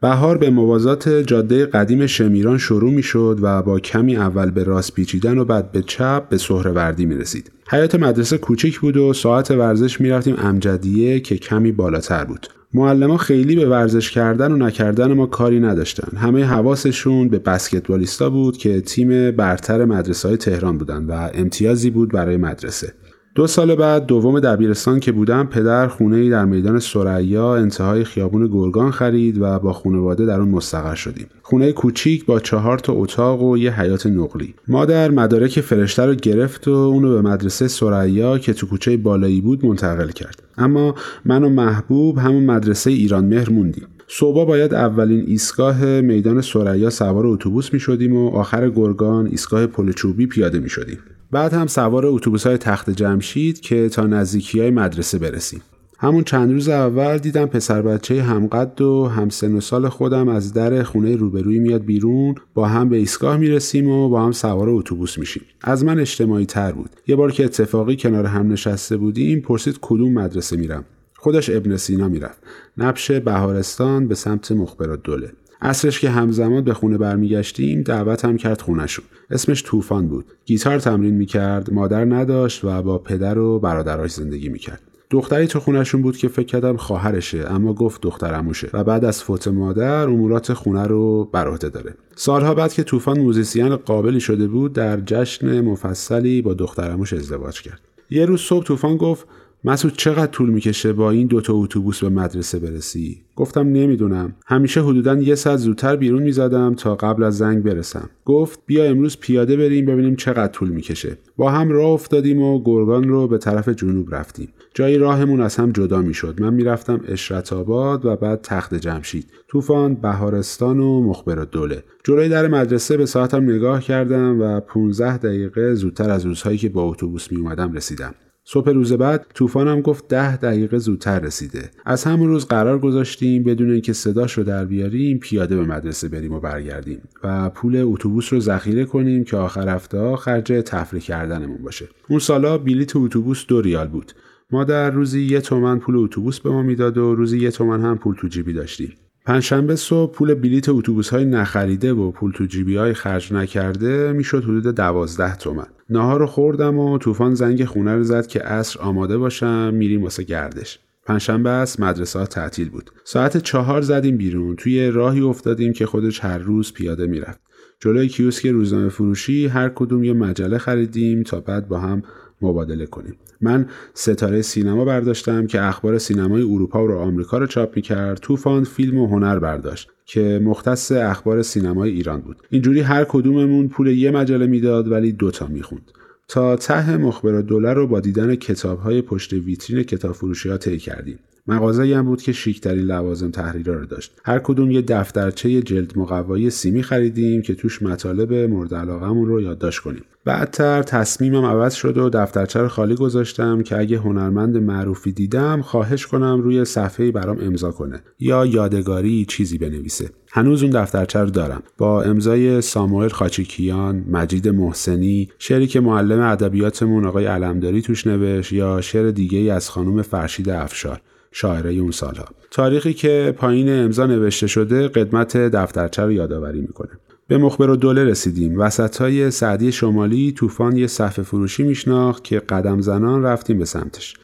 بهار 0.00 0.38
به 0.38 0.50
موازات 0.50 1.08
جاده 1.08 1.66
قدیم 1.66 2.06
شمیران 2.06 2.58
شروع 2.58 2.90
می 2.90 3.02
شد 3.02 3.38
و 3.42 3.62
با 3.62 3.80
کمی 3.80 4.16
اول 4.16 4.50
به 4.50 4.64
راست 4.64 4.94
پیچیدن 4.94 5.38
و 5.38 5.44
بعد 5.44 5.72
به 5.72 5.82
چپ 5.82 6.28
به 6.28 6.38
سهروردی 6.38 7.06
می 7.06 7.14
رسید. 7.14 7.50
حیات 7.68 7.94
مدرسه 7.94 8.38
کوچیک 8.38 8.80
بود 8.80 8.96
و 8.96 9.12
ساعت 9.12 9.50
ورزش 9.50 10.00
می 10.00 10.10
رفتیم 10.10 10.36
امجدیه 10.38 11.20
که 11.20 11.36
کمی 11.36 11.72
بالاتر 11.72 12.24
بود. 12.24 12.46
معلما 12.74 13.16
خیلی 13.16 13.56
به 13.56 13.66
ورزش 13.66 14.10
کردن 14.10 14.52
و 14.52 14.56
نکردن 14.56 15.12
ما 15.12 15.26
کاری 15.26 15.60
نداشتن. 15.60 16.16
همه 16.16 16.44
حواسشون 16.44 17.28
به 17.28 17.38
بسکتبالیستا 17.38 18.30
بود 18.30 18.56
که 18.56 18.80
تیم 18.80 19.30
برتر 19.30 19.84
مدرسه 19.84 20.28
های 20.28 20.36
تهران 20.36 20.78
بودن 20.78 21.04
و 21.04 21.30
امتیازی 21.34 21.90
بود 21.90 22.12
برای 22.12 22.36
مدرسه. 22.36 22.92
دو 23.36 23.46
سال 23.46 23.74
بعد 23.74 24.06
دوم 24.06 24.40
دبیرستان 24.40 25.00
که 25.00 25.12
بودم 25.12 25.46
پدر 25.46 25.88
خونه 25.88 26.30
در 26.30 26.44
میدان 26.44 26.78
سریا 26.78 27.56
انتهای 27.56 28.04
خیابون 28.04 28.46
گرگان 28.46 28.90
خرید 28.90 29.38
و 29.40 29.58
با 29.58 29.72
خانواده 29.72 30.26
در 30.26 30.40
اون 30.40 30.48
مستقر 30.48 30.94
شدیم. 30.94 31.26
خونه 31.42 31.72
کوچیک 31.72 32.26
با 32.26 32.40
چهار 32.40 32.78
تا 32.78 32.92
اتاق 32.92 33.42
و 33.42 33.58
یه 33.58 33.80
حیات 33.80 34.06
نقلی. 34.06 34.54
مادر 34.68 35.10
مدارک 35.10 35.60
فرشته 35.60 36.06
رو 36.06 36.14
گرفت 36.14 36.68
و 36.68 36.70
اونو 36.70 37.10
به 37.10 37.22
مدرسه 37.22 37.68
سریا 37.68 38.38
که 38.38 38.52
تو 38.52 38.66
کوچه 38.66 38.96
بالایی 38.96 39.40
بود 39.40 39.64
منتقل 39.64 40.08
کرد. 40.08 40.42
اما 40.58 40.94
من 41.24 41.44
و 41.44 41.48
محبوب 41.48 42.18
همون 42.18 42.44
مدرسه 42.44 42.90
ایران 42.90 43.24
مهر 43.24 43.50
موندیم. 43.50 43.86
صبح 44.08 44.46
باید 44.46 44.74
اولین 44.74 45.24
ایستگاه 45.26 46.00
میدان 46.00 46.40
سریا 46.40 46.90
سوار 46.90 47.26
اتوبوس 47.26 47.74
می 47.74 47.80
شدیم 47.80 48.16
و 48.16 48.28
آخر 48.28 48.70
گرگان 48.70 49.26
ایستگاه 49.26 49.66
پل 49.66 49.92
چوبی 49.92 50.26
پیاده 50.26 50.58
می 50.58 50.68
شدیم. 50.68 50.98
بعد 51.30 51.52
هم 51.52 51.66
سوار 51.66 52.06
اتوبوس 52.06 52.46
های 52.46 52.56
تخت 52.56 52.90
جمشید 52.90 53.60
که 53.60 53.88
تا 53.88 54.06
نزدیکی 54.06 54.60
های 54.60 54.70
مدرسه 54.70 55.18
برسیم. 55.18 55.62
همون 55.98 56.24
چند 56.24 56.52
روز 56.52 56.68
اول 56.68 57.18
دیدم 57.18 57.46
پسر 57.46 57.82
بچه 57.82 58.22
همقد 58.22 58.80
و 58.80 59.06
همسن 59.06 59.54
و 59.54 59.60
سال 59.60 59.88
خودم 59.88 60.28
از 60.28 60.52
در 60.52 60.82
خونه 60.82 61.16
روبروی 61.16 61.58
میاد 61.58 61.84
بیرون 61.84 62.34
با 62.54 62.68
هم 62.68 62.88
به 62.88 62.96
ایستگاه 62.96 63.36
می‌رسیم 63.36 63.88
و 63.88 64.08
با 64.08 64.24
هم 64.24 64.32
سوار 64.32 64.68
اتوبوس 64.68 65.18
میشیم. 65.18 65.42
از 65.62 65.84
من 65.84 65.98
اجتماعی 65.98 66.46
تر 66.46 66.72
بود. 66.72 66.90
یه 67.06 67.16
بار 67.16 67.32
که 67.32 67.44
اتفاقی 67.44 67.96
کنار 67.96 68.26
هم 68.26 68.52
نشسته 68.52 68.96
بودیم 68.96 69.40
پرسید 69.40 69.78
کدوم 69.80 70.12
مدرسه 70.12 70.56
میرم. 70.56 70.84
خودش 71.16 71.50
ابن 71.50 71.76
سینا 71.76 72.08
می‌رفت. 72.08 72.38
نبش 72.78 73.10
بهارستان 73.10 74.08
به 74.08 74.14
سمت 74.14 74.52
مخبرات 74.52 75.02
دوله. 75.02 75.32
اصرش 75.60 76.00
که 76.00 76.10
همزمان 76.10 76.64
به 76.64 76.74
خونه 76.74 76.98
برمیگشتیم 76.98 77.82
دعوت 77.82 78.24
هم 78.24 78.36
کرد 78.36 78.60
خونشون 78.60 79.04
اسمش 79.30 79.62
طوفان 79.62 80.08
بود. 80.08 80.24
گیتار 80.44 80.78
تمرین 80.78 81.14
می‌کرد 81.14 81.72
مادر 81.72 82.04
نداشت 82.04 82.64
و 82.64 82.82
با 82.82 82.98
پدر 82.98 83.38
و 83.38 83.58
برادراش 83.58 84.10
زندگی 84.10 84.48
می‌کرد. 84.48 84.80
دختری 85.10 85.46
تو 85.46 85.60
خونشون 85.60 86.02
بود 86.02 86.16
که 86.16 86.28
فکر 86.28 86.46
کردم 86.46 86.76
خواهرشه 86.76 87.44
اما 87.48 87.74
گفت 87.74 88.00
دخترموشه 88.00 88.70
و 88.72 88.84
بعد 88.84 89.04
از 89.04 89.22
فوت 89.22 89.48
مادر 89.48 90.08
امورات 90.08 90.52
خونه 90.52 90.86
رو 90.86 91.24
بر 91.32 91.48
عهده 91.48 91.68
داره. 91.68 91.94
سالها 92.14 92.54
بعد 92.54 92.72
که 92.72 92.82
طوفان 92.82 93.18
موزیسین 93.18 93.76
قابلی 93.76 94.20
شده 94.20 94.48
بود 94.48 94.72
در 94.72 95.00
جشن 95.00 95.60
مفصلی 95.60 96.42
با 96.42 96.54
دخترموش 96.54 97.12
ازدواج 97.12 97.62
کرد. 97.62 97.80
یه 98.10 98.26
روز 98.26 98.40
صبح 98.40 98.64
طوفان 98.64 98.96
گفت 98.96 99.26
مسعود 99.68 99.94
چقدر 99.96 100.26
طول 100.26 100.50
می‌کشه 100.50 100.92
با 100.92 101.10
این 101.10 101.26
دوتا 101.26 101.54
اتوبوس 101.54 102.04
به 102.04 102.08
مدرسه 102.08 102.58
برسی؟ 102.58 103.22
گفتم 103.36 103.60
نمی‌دونم. 103.60 104.34
همیشه 104.46 104.82
حدودا 104.82 105.14
یه 105.14 105.34
ساعت 105.34 105.56
زودتر 105.56 105.96
بیرون 105.96 106.22
می‌زدم 106.22 106.74
تا 106.74 106.94
قبل 106.94 107.22
از 107.22 107.38
زنگ 107.38 107.62
برسم. 107.62 108.10
گفت 108.24 108.60
بیا 108.66 108.84
امروز 108.84 109.16
پیاده 109.20 109.56
بریم 109.56 109.86
ببینیم 109.86 110.16
چقدر 110.16 110.52
طول 110.52 110.68
می‌کشه. 110.68 111.18
با 111.36 111.50
هم 111.50 111.70
راه 111.70 111.90
افتادیم 111.90 112.42
و 112.42 112.62
گرگان 112.64 113.08
رو 113.08 113.28
به 113.28 113.38
طرف 113.38 113.68
جنوب 113.68 114.14
رفتیم. 114.14 114.48
جایی 114.74 114.98
راهمون 114.98 115.40
از 115.40 115.56
هم 115.56 115.72
جدا 115.72 116.02
می‌شد. 116.02 116.40
من 116.40 116.54
می‌رفتم 116.54 117.00
اشرت 117.08 117.52
آباد 117.52 118.04
و 118.04 118.16
بعد 118.16 118.40
تخت 118.42 118.74
جمشید. 118.74 119.26
طوفان 119.48 119.94
بهارستان 119.94 120.80
و 120.80 121.02
مخبر 121.02 121.44
دوله. 121.44 121.82
جلوی 122.04 122.28
در 122.28 122.48
مدرسه 122.48 122.96
به 122.96 123.06
ساعتم 123.06 123.50
نگاه 123.50 123.82
کردم 123.82 124.40
و 124.40 124.60
15 124.60 125.18
دقیقه 125.18 125.74
زودتر 125.74 126.10
از 126.10 126.26
روزهایی 126.26 126.58
که 126.58 126.68
با 126.68 126.82
اتوبوس 126.82 127.32
می 127.32 127.38
اومدم 127.38 127.72
رسیدم. 127.72 128.14
صبح 128.48 128.70
روز 128.70 128.92
بعد 128.92 129.26
طوفانم 129.34 129.80
گفت 129.80 130.08
ده 130.08 130.36
دقیقه 130.36 130.78
زودتر 130.78 131.20
رسیده. 131.20 131.70
از 131.84 132.04
همون 132.04 132.28
روز 132.28 132.46
قرار 132.46 132.78
گذاشتیم 132.78 133.42
بدون 133.42 133.70
اینکه 133.70 133.92
صداش 133.92 134.32
رو 134.32 134.44
در 134.44 134.64
بیاریم 134.64 135.18
پیاده 135.18 135.56
به 135.56 135.64
مدرسه 135.64 136.08
بریم 136.08 136.32
و 136.32 136.40
برگردیم 136.40 137.02
و 137.24 137.50
پول 137.50 137.76
اتوبوس 137.76 138.32
رو 138.32 138.40
ذخیره 138.40 138.84
کنیم 138.84 139.24
که 139.24 139.36
آخر 139.36 139.68
هفته 139.68 140.16
خرج 140.16 140.44
تفریح 140.66 141.02
کردنمون 141.02 141.58
باشه. 141.62 141.88
اون 142.08 142.18
سالا 142.18 142.58
بلیت 142.58 142.96
اتوبوس 142.96 143.46
دو 143.46 143.60
ریال 143.60 143.88
بود. 143.88 144.12
ما 144.50 144.64
در 144.64 144.90
روزی 144.90 145.22
یه 145.22 145.40
تومن 145.40 145.78
پول 145.78 145.96
اتوبوس 145.96 146.40
به 146.40 146.50
ما 146.50 146.62
می‌داد 146.62 146.98
و 146.98 147.14
روزی 147.14 147.38
یه 147.38 147.50
تومن 147.50 147.80
هم 147.80 147.98
پول 147.98 148.14
تو 148.14 148.28
جیبی 148.28 148.52
داشتیم. 148.52 148.92
پنجشنبه 149.26 149.76
صبح 149.76 150.12
پول 150.12 150.34
بلیت 150.34 150.68
اتوبوس 150.68 151.08
های 151.08 151.24
نخریده 151.24 151.92
و 151.92 152.10
پول 152.10 152.32
تو 152.32 152.46
جیبی 152.46 152.76
های 152.76 152.94
خرج 152.94 153.32
نکرده 153.32 154.12
می‌شد 154.12 154.44
حدود 154.44 154.66
دوازده 154.66 155.36
تومن. 155.36 155.66
نهار 155.90 156.20
رو 156.20 156.26
خوردم 156.26 156.78
و 156.78 156.98
طوفان 156.98 157.34
زنگ 157.34 157.64
خونه 157.64 157.94
رو 157.94 158.02
زد 158.02 158.26
که 158.26 158.40
عصر 158.40 158.80
آماده 158.80 159.18
باشم 159.18 159.74
میریم 159.74 160.02
واسه 160.02 160.22
گردش. 160.22 160.78
پنجشنبه 161.06 161.50
است 161.50 161.80
مدرسه 161.80 162.18
ها 162.18 162.26
تعطیل 162.26 162.68
بود. 162.68 162.90
ساعت 163.04 163.36
چهار 163.36 163.82
زدیم 163.82 164.16
بیرون. 164.16 164.56
توی 164.56 164.90
راهی 164.90 165.20
افتادیم 165.20 165.72
که 165.72 165.86
خودش 165.86 166.24
هر 166.24 166.38
روز 166.38 166.72
پیاده 166.72 167.06
می‌رفت. 167.06 167.40
جلوی 167.80 168.08
کیوسک 168.08 168.46
روزنامه 168.46 168.88
فروشی 168.88 169.46
هر 169.46 169.68
کدوم 169.68 170.04
یه 170.04 170.12
مجله 170.12 170.58
خریدیم 170.58 171.22
تا 171.22 171.40
بعد 171.40 171.68
با 171.68 171.78
هم 171.78 172.02
مبادله 172.42 172.86
کنیم. 172.86 173.14
من 173.40 173.66
ستاره 173.94 174.42
سینما 174.42 174.84
برداشتم 174.84 175.46
که 175.46 175.62
اخبار 175.62 175.98
سینمای 175.98 176.42
اروپا 176.42 176.86
و 176.86 176.92
آمریکا 176.92 177.38
رو 177.38 177.46
چاپ 177.46 177.76
می‌کرد 177.76 178.18
طوفان 178.18 178.64
فیلم 178.64 178.98
و 178.98 179.06
هنر 179.06 179.38
برداشت 179.38 179.90
که 180.06 180.40
مختص 180.44 180.92
اخبار 180.92 181.42
سینمای 181.42 181.90
ایران 181.90 182.20
بود. 182.20 182.36
اینجوری 182.50 182.80
هر 182.80 183.04
کدوممون 183.04 183.68
پول 183.68 183.86
یه 183.86 184.10
مجله 184.10 184.46
می‌داد 184.46 184.92
ولی 184.92 185.12
دوتا 185.12 185.46
می‌خوند. 185.46 185.90
تا 186.28 186.56
ته 186.56 186.96
مخبر 186.96 187.40
دلار 187.40 187.76
رو 187.76 187.86
با 187.86 188.00
دیدن 188.00 188.34
کتاب 188.34 188.78
های 188.78 189.02
پشت 189.02 189.32
ویترین 189.32 189.82
کتاب 189.82 190.12
فروشی 190.12 190.48
ها 190.48 190.58
کردیم. 190.58 191.18
مغازه 191.48 191.96
هم 191.96 192.04
بود 192.04 192.22
که 192.22 192.32
شیکترین 192.32 192.84
لوازم 192.84 193.30
تحریرا 193.30 193.74
رو 193.74 193.86
داشت. 193.86 194.12
هر 194.24 194.38
کدوم 194.38 194.70
یه 194.70 194.82
دفترچه 194.82 195.62
جلد 195.62 195.98
مقوایی 195.98 196.50
سیمی 196.50 196.82
خریدیم 196.82 197.42
که 197.42 197.54
توش 197.54 197.82
مطالب 197.82 198.32
مورد 198.34 198.74
علاقمون 198.74 199.28
رو 199.28 199.40
یادداشت 199.40 199.80
کنیم. 199.80 200.02
بعدتر 200.24 200.82
تصمیمم 200.82 201.44
عوض 201.44 201.74
شد 201.74 201.98
و 201.98 202.10
دفترچه 202.10 202.60
رو 202.60 202.68
خالی 202.68 202.94
گذاشتم 202.94 203.62
که 203.62 203.78
اگه 203.78 203.98
هنرمند 203.98 204.56
معروفی 204.56 205.12
دیدم 205.12 205.62
خواهش 205.62 206.06
کنم 206.06 206.40
روی 206.40 206.64
صفحه 206.64 207.10
برام 207.10 207.38
امضا 207.40 207.70
کنه 207.70 208.02
یا 208.18 208.46
یادگاری 208.46 209.24
چیزی 209.24 209.58
بنویسه. 209.58 210.10
هنوز 210.32 210.62
اون 210.62 210.72
دفترچه 210.72 211.18
رو 211.18 211.30
دارم. 211.30 211.62
با 211.78 212.02
امضای 212.02 212.60
ساموئل 212.60 213.08
خاچیکیان 213.08 214.04
مجید 214.10 214.48
محسنی 214.48 215.28
شعری 215.38 215.66
که 215.66 215.80
معلم 215.80 216.20
ادبیاتمون 216.20 217.06
آقای 217.06 217.26
علمداری 217.26 217.82
توش 217.82 218.06
نوشت 218.06 218.52
یا 218.52 218.80
شعر 218.80 219.10
دیگه 219.10 219.38
ای 219.38 219.50
از 219.50 219.70
خانم 219.70 220.02
فرشید 220.02 220.50
افشار. 220.50 221.00
شاعره 221.38 221.72
اون 221.72 221.90
سالها 221.90 222.24
تاریخی 222.50 222.94
که 222.94 223.34
پایین 223.38 223.68
امضا 223.68 224.06
نوشته 224.06 224.46
شده 224.46 224.88
قدمت 224.88 225.36
دفترچه 225.36 226.02
رو 226.02 226.12
یادآوری 226.12 226.60
می‌کنه. 226.60 226.90
به 227.28 227.38
مخبر 227.38 227.70
و 227.70 227.76
دوله 227.76 228.04
رسیدیم. 228.04 228.58
وسط 228.58 228.96
های 228.96 229.30
سعدی 229.30 229.72
شمالی 229.72 230.32
طوفان 230.32 230.76
یه 230.76 230.86
صفحه 230.86 231.24
فروشی 231.24 231.62
میشناخت 231.62 232.24
که 232.24 232.38
قدم 232.38 232.80
زنان 232.80 233.22
رفتیم 233.22 233.58
به 233.58 233.64
سمتش. 233.64 234.14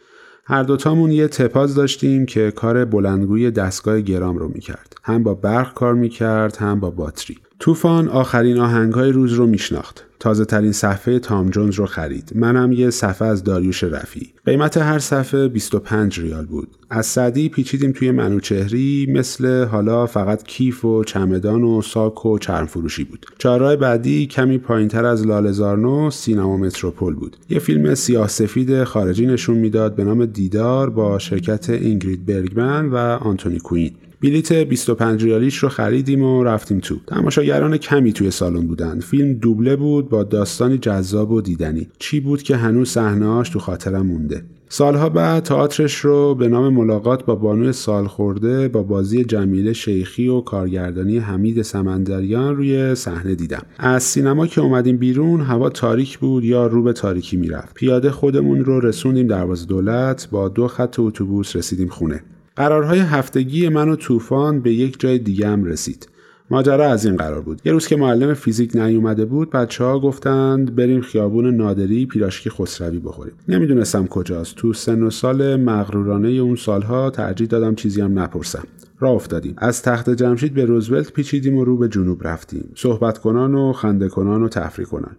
هر 0.45 0.63
دوتامون 0.63 1.11
یه 1.13 1.29
تپاز 1.29 1.75
داشتیم 1.75 2.27
که 2.27 2.51
کار 2.51 2.85
بلندگوی 2.85 3.51
دستگاه 3.51 4.01
گرام 4.01 4.39
رو 4.39 4.49
می‌کرد. 4.49 4.95
هم 5.03 5.23
با 5.23 5.35
برق 5.35 5.75
کار 5.75 5.95
می‌کرد 5.95 6.57
هم 6.57 6.81
با 6.81 6.91
باتری. 6.91 7.39
طوفان 7.63 8.09
آخرین 8.09 8.59
آهنگهای 8.59 9.13
روز 9.13 9.33
رو 9.33 9.47
میشناخت. 9.47 10.05
تازه 10.21 10.45
ترین 10.45 10.73
صفحه 10.73 11.19
تام 11.19 11.51
جونز 11.51 11.75
رو 11.75 11.87
خرید. 11.87 12.33
منم 12.35 12.73
یه 12.73 12.91
صفحه 12.91 13.29
از 13.29 13.45
داریوش 13.45 13.85
رفی. 13.85 14.33
قیمت 14.47 14.77
هر 14.77 14.99
صفحه 14.99 15.49
25 15.49 16.21
ریال 16.21 16.47
بود. 16.47 16.69
از 16.91 17.07
سعدی 17.07 17.49
پیچیدیم 17.49 17.93
توی 17.93 18.11
منوچهری 18.11 19.07
مثل 19.15 19.65
حالا 19.65 20.07
فقط 20.07 20.43
کیف 20.43 20.85
و 20.85 21.05
چمدان 21.05 21.65
و 21.65 21.83
ساک 21.83 22.27
و 22.27 22.39
چرم 22.39 22.67
فروشی 22.67 23.05
بود. 23.05 23.27
چهارراه 23.39 23.77
بعدی 23.77 24.27
کمی 24.27 24.59
پایینتر 24.59 25.05
از 25.05 25.27
لالزارنو 25.27 26.11
سینما 26.11 26.57
متروپول 26.57 27.15
بود. 27.15 27.37
یه 27.51 27.59
فیلم 27.59 27.95
سیاه 27.95 28.29
سفید 28.29 28.85
خارجی 28.85 29.27
نشون 29.27 29.57
می‌داد 29.57 29.95
به 29.95 30.05
نام 30.05 30.27
دیدار 30.27 30.91
با 30.91 31.19
شرکت 31.19 31.71
اینگرید 31.71 32.27
برگمن 32.27 32.89
و 32.89 32.97
آنتونی 32.97 33.59
کوین. 33.59 33.93
بلیت 34.23 34.53
25 34.53 35.25
ریالیش 35.25 35.57
رو 35.57 35.69
خریدیم 35.69 36.23
و 36.23 36.45
رفتیم 36.45 36.79
تو. 36.79 36.97
تماشاگران 37.07 37.77
کمی 37.77 38.13
توی 38.13 38.31
سالن 38.31 38.67
بودن. 38.67 39.01
فیلم 39.01 39.33
دوبله 39.33 39.77
بود 39.77 40.09
با 40.09 40.23
داستانی 40.23 40.79
جذاب 40.79 41.31
و 41.31 41.41
دیدنی. 41.41 41.89
چی 41.99 42.21
بود 42.21 42.43
که 42.43 42.57
هنوز 42.57 42.89
صحنه‌هاش 42.89 43.49
تو 43.49 43.59
خاطرم 43.59 44.07
مونده. 44.07 44.45
سالها 44.69 45.09
بعد 45.09 45.43
تئاترش 45.43 45.97
رو 45.97 46.35
به 46.35 46.49
نام 46.49 46.75
ملاقات 46.75 47.25
با 47.25 47.35
بانوی 47.35 47.73
سال 47.73 48.07
خورده 48.07 48.69
با 48.69 48.83
بازی 48.83 49.25
جمیله 49.25 49.73
شیخی 49.73 50.29
و 50.29 50.41
کارگردانی 50.41 51.19
حمید 51.19 51.63
سمندریان 51.63 52.57
روی 52.57 52.95
صحنه 52.95 53.35
دیدم 53.35 53.63
از 53.79 54.03
سینما 54.03 54.47
که 54.47 54.61
اومدیم 54.61 54.97
بیرون 54.97 55.41
هوا 55.41 55.71
تاریک 55.71 56.19
بود 56.19 56.45
یا 56.45 56.67
رو 56.67 56.83
به 56.83 56.93
تاریکی 56.93 57.37
می‌رفت 57.37 57.75
پیاده 57.75 58.11
خودمون 58.11 58.65
رو 58.65 58.81
رسوندیم 58.81 59.27
دروازه 59.27 59.67
دولت 59.67 60.29
با 60.31 60.49
دو 60.49 60.69
خط 60.69 61.01
اتوبوس 61.01 61.57
رسیدیم 61.57 61.89
خونه 61.89 62.23
قرارهای 62.57 62.99
هفتگی 62.99 63.69
من 63.69 63.89
و 63.89 63.97
طوفان 63.97 64.61
به 64.61 64.73
یک 64.73 65.01
جای 65.01 65.19
دیگه 65.19 65.49
هم 65.49 65.65
رسید. 65.65 66.09
ماجرا 66.51 66.91
از 66.91 67.07
این 67.07 67.17
قرار 67.17 67.41
بود. 67.41 67.61
یه 67.65 67.73
روز 67.73 67.87
که 67.87 67.97
معلم 67.97 68.35
فیزیک 68.35 68.77
نیومده 68.77 69.25
بود 69.25 69.51
بچه 69.51 69.85
ها 69.85 70.01
گفتند 70.01 70.75
بریم 70.75 71.01
خیابون 71.01 71.55
نادری 71.55 72.07
پیراشکی 72.07 72.51
خسروی 72.51 72.99
بخوریم. 72.99 73.35
نمی‌دونستم 73.49 74.07
کجاست. 74.07 74.57
تو 74.57 74.73
سن 74.73 75.03
و 75.03 75.11
سال 75.11 75.57
مغرورانه 75.57 76.29
اون 76.29 76.57
سالها 76.57 77.11
ترجیح 77.11 77.47
دادم 77.47 77.75
چیزی 77.75 78.01
هم 78.01 78.19
نپرسم. 78.19 78.65
راه 79.01 79.13
افتادیم. 79.13 79.55
از 79.59 79.83
تخت 79.83 80.11
جمشید 80.11 80.55
به 80.55 80.65
روزولت 80.65 81.13
پیچیدیم 81.13 81.57
و 81.57 81.65
رو 81.65 81.77
به 81.77 81.89
جنوب 81.89 82.27
رفتیم. 82.27 82.69
صحبت 82.75 83.19
کنان 83.19 83.55
و 83.55 83.73
خنده 83.73 84.09
کنان 84.09 84.43
و 84.43 84.49
تفریح 84.49 84.87
کنان. 84.87 85.17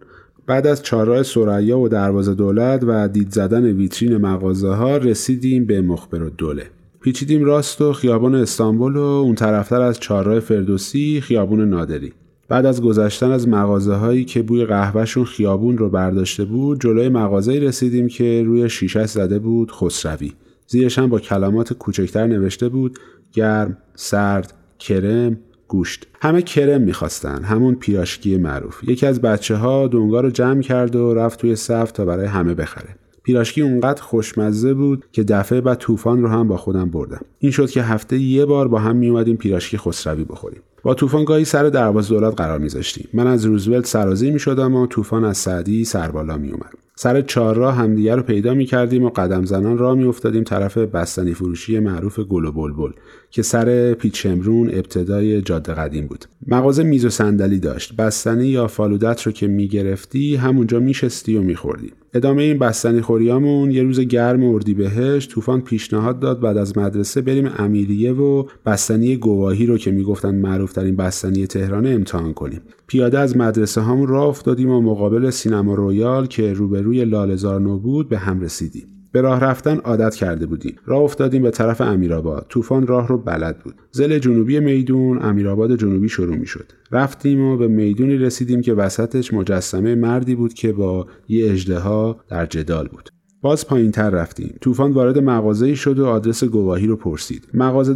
بعد 0.48 0.68
از 0.68 0.84
چهارراه 0.84 1.24
سریا 1.24 1.80
و 1.80 1.90
دروازه 1.90 2.34
دولت 2.34 2.84
و 2.88 3.08
دید 3.08 3.32
زدن 3.32 3.66
ویترین 3.66 4.18
مغازه 4.18 4.70
ها 4.70 4.98
رسیدیم 4.98 5.66
به 5.66 5.82
مخبر 5.82 6.20
دوله. 6.20 6.66
پیچیدیم 7.04 7.44
راست 7.44 7.82
و 7.82 7.94
خیابان 7.94 8.36
استانبول 8.36 8.96
و 8.96 9.02
اون 9.02 9.36
طرفتر 9.36 9.82
از 9.82 10.00
چهارراه 10.00 10.40
فردوسی 10.40 11.22
خیابون 11.22 11.70
نادری. 11.70 12.14
بعد 12.48 12.66
از 12.66 12.82
گذشتن 12.82 13.32
از 13.32 13.48
مغازه 13.48 13.94
هایی 13.94 14.26
که 14.26 14.42
بوی 14.42 14.66
قهوهشون 14.66 15.26
خیابون 15.26 15.78
رو 15.78 15.90
برداشته 15.90 16.46
بود 16.46 16.82
جلوی 16.82 17.10
مغازه‌ای 17.10 17.60
رسیدیم 17.60 18.08
که 18.08 18.44
روی 18.46 18.70
شیشه 18.70 19.06
زده 19.06 19.40
بود 19.40 19.72
خسروی. 19.72 20.34
زیرش 20.68 21.00
هم 21.00 21.10
با 21.10 21.20
کلمات 21.20 21.74
کوچکتر 21.74 22.28
نوشته 22.28 22.70
بود 22.70 23.00
گرم 23.34 23.78
سرد 23.96 24.54
کرم 24.80 25.38
گوشت. 25.68 26.08
همه 26.22 26.42
کرم 26.42 26.82
می‌خواستن 26.82 27.44
همون 27.44 27.76
پیراشکی 27.76 28.38
معروف. 28.38 28.84
یکی 28.84 29.06
از 29.06 29.22
بچه 29.22 29.56
ها 29.56 29.88
دونگا 29.88 30.22
رو 30.22 30.30
جمع 30.30 30.62
کرد 30.62 30.96
و 30.96 31.14
رفت 31.14 31.40
توی 31.40 31.56
صف 31.56 31.92
تا 31.92 32.06
برای 32.06 32.26
همه 32.26 32.54
بخره. 32.54 32.96
پیراشکی 33.24 33.62
اونقدر 33.62 34.02
خوشمزه 34.02 34.74
بود 34.74 35.06
که 35.12 35.24
دفعه 35.24 35.62
بعد 35.62 35.78
طوفان 35.78 36.22
رو 36.22 36.28
هم 36.28 36.48
با 36.48 36.58
خودم 36.58 36.90
بردم. 36.90 37.22
این 37.40 37.52
شد 37.52 37.70
که 37.70 37.84
هفته 37.84 38.18
یه 38.18 38.46
بار 38.46 38.68
با 38.68 38.80
هم 38.80 38.96
میومدیم 38.96 39.36
پیراشکی 39.38 39.78
خسروی 39.78 40.24
بخوریم. 40.24 40.62
با 40.84 40.94
طوفان 40.94 41.26
گاهی 41.26 41.46
سر 41.46 41.64
دروازه 41.64 42.10
دولت 42.10 42.34
قرار 42.42 42.60
میذاشتیم. 42.60 43.08
من 43.14 43.28
از 43.28 43.46
روزولت 43.46 43.86
سرازی 43.86 44.32
می‌شدم 44.32 44.76
و 44.76 44.88
طوفان 44.88 45.24
از 45.24 45.38
سعدی 45.38 45.86
سربالا 45.86 46.38
میومد 46.38 46.74
سر 46.96 47.22
چهارراه 47.22 47.76
همدیگه 47.76 48.16
رو 48.16 48.24
پیدا 48.24 48.54
می 48.54 48.66
کردیم 48.66 49.04
و 49.04 49.10
قدم 49.10 49.46
زنان 49.46 49.78
را 49.78 49.96
می 49.96 50.04
افتادیم 50.04 50.44
طرف 50.44 50.78
بستنی 50.78 51.34
فروشی 51.34 51.80
معروف 51.80 52.20
گل 52.20 52.46
و 52.46 52.52
بلبل 52.52 52.92
که 53.32 53.42
سر 53.42 53.94
پیچمرون 53.94 54.70
ابتدای 54.74 55.42
جاده 55.42 55.74
قدیم 55.74 56.08
بود. 56.08 56.26
مغازه 56.48 56.84
میز 56.84 57.06
و 57.06 57.10
صندلی 57.10 57.60
داشت. 57.60 57.96
بستنی 57.96 58.48
یا 58.48 58.68
فالودت 58.68 59.22
رو 59.22 59.32
که 59.32 59.48
می 59.48 59.68
گرفتی 59.68 60.36
همونجا 60.36 60.80
می 60.80 60.94
شستی 60.94 61.38
و 61.38 61.42
می 61.42 61.56
خوردی. 61.56 61.92
ادامه 62.14 62.44
این 62.44 62.60
بستنی 62.60 63.02
خوریامون 63.02 63.72
یه 63.72 63.84
روز 63.84 64.00
گرم 64.00 64.44
اردی 64.44 64.74
بهش 64.74 65.28
طوفان 65.28 65.62
پیشنهاد 65.62 66.20
داد 66.20 66.40
بعد 66.40 66.58
از 66.58 66.78
مدرسه 66.78 67.22
بریم 67.22 67.52
امیریه 67.58 68.14
و 68.14 68.44
بستنی 68.66 69.18
گواهی 69.18 69.66
رو 69.66 69.78
که 69.78 69.92
می‌گفتن 69.92 70.36
معروف 70.36 70.74
ترین 70.74 70.96
بستنی 70.96 71.48
تهران 71.48 71.88
امتحان 71.88 72.34
کنیم. 72.34 72.62
پیاده 72.88 73.20
از 73.20 73.38
مدرسه 73.38 73.82
همون 73.82 74.08
راه 74.08 74.28
افتادیم 74.28 74.70
و 74.70 74.82
مقابل 74.82 75.30
سینما 75.30 75.76
رویال 75.76 76.28
که 76.28 76.54
روبروی 76.84 77.06
لالزارنو 77.06 77.80
بود 77.80 78.10
به 78.10 78.18
هم 78.18 78.42
رسیدیم. 78.42 78.88
به 79.12 79.22
راه 79.22 79.40
رفتن 79.40 79.78
عادت 79.78 80.16
کرده 80.16 80.46
بودیم. 80.46 80.76
راه 80.86 81.02
افتادیم 81.02 81.42
به 81.42 81.52
طرف 81.52 81.82
امیرآباد. 81.82 82.46
طوفان 82.50 82.88
راه 82.88 83.08
رو 83.08 83.18
بلد 83.18 83.60
بود. 83.60 83.76
زل 83.92 84.20
جنوبی 84.20 84.60
میدون 84.60 85.22
امیرآباد 85.22 85.76
جنوبی 85.76 86.10
شروع 86.10 86.36
می 86.36 86.46
شد 86.46 86.66
رفتیم 86.92 87.42
و 87.42 87.58
به 87.58 87.68
می‌دونی 87.68 88.18
رسیدیم 88.18 88.62
که 88.62 88.74
وسطش 88.74 89.34
مجسمه 89.34 89.96
مردی 89.96 90.36
بود 90.36 90.54
که 90.54 90.74
با 90.74 91.08
یه 91.28 91.52
اجدها 91.52 92.20
در 92.30 92.46
جدال 92.46 92.88
بود. 92.88 93.10
باز 93.42 93.68
پایین 93.68 93.92
تر 93.92 94.10
رفتیم. 94.10 94.56
طوفان 94.62 94.92
وارد 94.92 95.18
مغازه 95.18 95.76
شد 95.76 96.00
و 96.00 96.06
آدرس 96.06 96.44
گواهی 96.44 96.88
رو 96.88 96.96
پرسید. 96.96 97.48